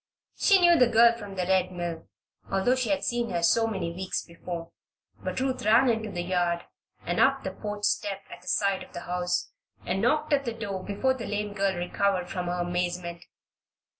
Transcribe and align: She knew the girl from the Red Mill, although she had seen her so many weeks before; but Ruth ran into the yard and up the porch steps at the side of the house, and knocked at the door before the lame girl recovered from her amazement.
She 0.35 0.59
knew 0.59 0.79
the 0.79 0.87
girl 0.89 1.15
from 1.15 1.35
the 1.35 1.45
Red 1.45 1.71
Mill, 1.71 2.07
although 2.49 2.73
she 2.73 2.89
had 2.89 3.03
seen 3.03 3.29
her 3.29 3.43
so 3.43 3.67
many 3.67 3.93
weeks 3.93 4.25
before; 4.25 4.71
but 5.23 5.39
Ruth 5.39 5.63
ran 5.63 5.89
into 5.91 6.09
the 6.09 6.23
yard 6.23 6.63
and 7.05 7.19
up 7.19 7.43
the 7.43 7.51
porch 7.51 7.83
steps 7.83 8.25
at 8.31 8.41
the 8.41 8.47
side 8.47 8.81
of 8.81 8.93
the 8.93 9.01
house, 9.01 9.51
and 9.85 10.01
knocked 10.01 10.33
at 10.33 10.43
the 10.43 10.53
door 10.55 10.83
before 10.83 11.13
the 11.13 11.27
lame 11.27 11.53
girl 11.53 11.75
recovered 11.77 12.31
from 12.31 12.47
her 12.47 12.61
amazement. 12.61 13.25